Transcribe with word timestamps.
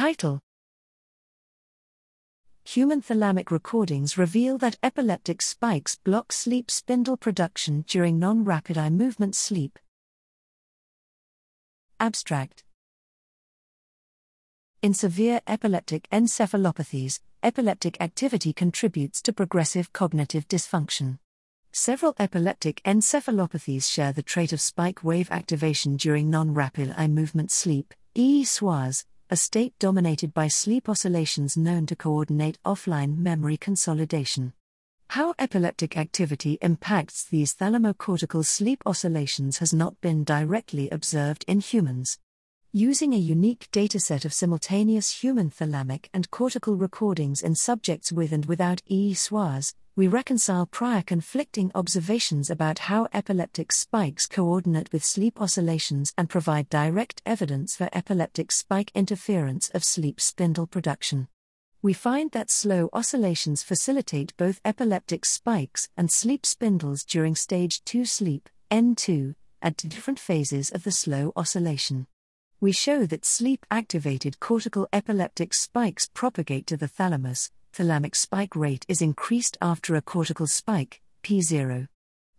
Title 0.00 0.40
Human 2.64 3.02
thalamic 3.02 3.50
recordings 3.50 4.16
reveal 4.16 4.56
that 4.56 4.78
epileptic 4.82 5.42
spikes 5.42 5.96
block 5.96 6.32
sleep 6.32 6.70
spindle 6.70 7.18
production 7.18 7.84
during 7.86 8.18
non 8.18 8.42
rapid 8.42 8.78
eye 8.78 8.88
movement 8.88 9.34
sleep. 9.34 9.78
Abstract 12.00 12.64
In 14.80 14.94
severe 14.94 15.42
epileptic 15.46 16.08
encephalopathies, 16.10 17.20
epileptic 17.42 18.00
activity 18.00 18.54
contributes 18.54 19.20
to 19.20 19.34
progressive 19.34 19.92
cognitive 19.92 20.48
dysfunction. 20.48 21.18
Several 21.72 22.14
epileptic 22.18 22.80
encephalopathies 22.86 23.84
share 23.84 24.14
the 24.14 24.22
trait 24.22 24.54
of 24.54 24.62
spike 24.62 25.04
wave 25.04 25.30
activation 25.30 25.98
during 25.98 26.30
non 26.30 26.54
rapid 26.54 26.94
eye 26.96 27.06
movement 27.06 27.50
sleep, 27.50 27.92
EE-SWAS, 28.14 29.04
a 29.32 29.36
state 29.36 29.72
dominated 29.78 30.34
by 30.34 30.48
sleep 30.48 30.88
oscillations 30.88 31.56
known 31.56 31.86
to 31.86 31.94
coordinate 31.94 32.58
offline 32.66 33.16
memory 33.16 33.56
consolidation. 33.56 34.52
How 35.10 35.34
epileptic 35.38 35.96
activity 35.96 36.58
impacts 36.60 37.26
these 37.26 37.54
thalamocortical 37.54 38.44
sleep 38.44 38.82
oscillations 38.84 39.58
has 39.58 39.72
not 39.72 40.00
been 40.00 40.24
directly 40.24 40.90
observed 40.90 41.44
in 41.46 41.60
humans. 41.60 42.18
Using 42.72 43.14
a 43.14 43.18
unique 43.18 43.68
dataset 43.70 44.24
of 44.24 44.34
simultaneous 44.34 45.22
human 45.22 45.48
thalamic 45.48 46.08
and 46.12 46.28
cortical 46.32 46.74
recordings 46.74 47.40
in 47.40 47.54
subjects 47.54 48.10
with 48.10 48.32
and 48.32 48.46
without 48.46 48.82
EE-SWAS, 48.86 49.74
we 49.96 50.06
reconcile 50.06 50.66
prior 50.66 51.02
conflicting 51.02 51.70
observations 51.74 52.50
about 52.50 52.80
how 52.80 53.08
epileptic 53.12 53.72
spikes 53.72 54.26
coordinate 54.26 54.92
with 54.92 55.04
sleep 55.04 55.40
oscillations 55.40 56.12
and 56.16 56.28
provide 56.28 56.68
direct 56.68 57.20
evidence 57.26 57.76
for 57.76 57.88
epileptic 57.92 58.52
spike 58.52 58.90
interference 58.94 59.68
of 59.70 59.84
sleep 59.84 60.20
spindle 60.20 60.66
production. 60.66 61.28
We 61.82 61.92
find 61.92 62.30
that 62.32 62.50
slow 62.50 62.88
oscillations 62.92 63.62
facilitate 63.62 64.36
both 64.36 64.60
epileptic 64.64 65.24
spikes 65.24 65.88
and 65.96 66.10
sleep 66.10 66.46
spindles 66.46 67.04
during 67.04 67.34
stage 67.34 67.82
2 67.84 68.04
sleep, 68.04 68.48
N2, 68.70 69.34
at 69.62 69.76
different 69.76 70.18
phases 70.18 70.70
of 70.70 70.84
the 70.84 70.92
slow 70.92 71.32
oscillation 71.36 72.06
we 72.62 72.72
show 72.72 73.06
that 73.06 73.24
sleep 73.24 73.64
activated 73.70 74.38
cortical 74.38 74.86
epileptic 74.92 75.54
spikes 75.54 76.10
propagate 76.12 76.66
to 76.66 76.76
the 76.76 76.86
thalamus. 76.86 77.50
Thalamic 77.72 78.16
spike 78.16 78.56
rate 78.56 78.84
is 78.88 79.00
increased 79.00 79.56
after 79.62 79.94
a 79.94 80.02
cortical 80.02 80.48
spike, 80.48 81.00
P0. 81.22 81.86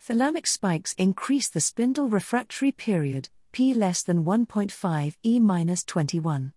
Thalamic 0.00 0.46
spikes 0.46 0.94
increase 0.98 1.48
the 1.48 1.60
spindle 1.60 2.08
refractory 2.08 2.70
period, 2.70 3.28
P 3.50 3.74
less 3.74 4.04
than 4.04 4.24
1.5 4.24 5.16
E 5.24 5.40
21. 5.84 6.52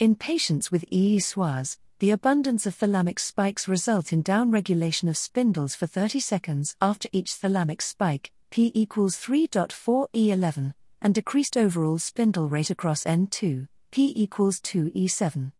In 0.00 0.14
patients 0.16 0.72
with 0.72 0.84
EE-SWAS, 0.90 1.78
the 2.00 2.10
abundance 2.10 2.66
of 2.66 2.76
thalamic 2.76 3.20
spikes 3.20 3.68
result 3.68 4.12
in 4.12 4.24
downregulation 4.24 5.08
of 5.08 5.16
spindles 5.16 5.76
for 5.76 5.86
30 5.86 6.18
seconds 6.18 6.74
after 6.80 7.08
each 7.12 7.30
thalamic 7.30 7.80
spike, 7.80 8.32
P 8.50 8.72
equals 8.74 9.16
3.4 9.16 10.08
E11 10.12 10.74
and 11.00 11.14
decreased 11.14 11.56
overall 11.56 11.98
spindle 11.98 12.48
rate 12.48 12.70
across 12.70 13.04
N2, 13.04 13.68
P 13.92 14.12
equals 14.16 14.60
2E7. 14.60 15.52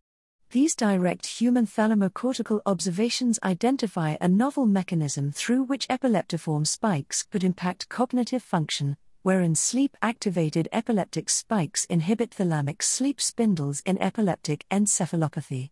These 0.51 0.75
direct 0.75 1.27
human 1.27 1.67
thalamocortical 1.67 2.61
observations 2.65 3.37
identify 3.43 4.17
a 4.19 4.27
novel 4.27 4.65
mechanism 4.65 5.31
through 5.31 5.65
which 5.65 5.87
epileptiform 5.89 6.65
spikes 6.65 7.21
could 7.21 7.43
impact 7.43 7.87
cognitive 7.87 8.41
function, 8.41 8.97
wherein 9.21 9.53
sleep 9.53 9.95
activated 10.01 10.67
epileptic 10.71 11.29
spikes 11.29 11.85
inhibit 11.85 12.31
thalamic 12.31 12.81
sleep 12.81 13.21
spindles 13.21 13.83
in 13.85 14.01
epileptic 14.01 14.65
encephalopathy. 14.71 15.69